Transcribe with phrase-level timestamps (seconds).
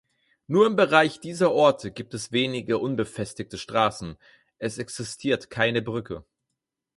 [0.47, 4.17] Nur im Bereich dieser Orte gibt es wenige unbefestigte Straßen;
[4.57, 6.25] es existiert keine Brücke.